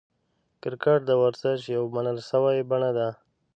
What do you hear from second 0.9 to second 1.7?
د ورزش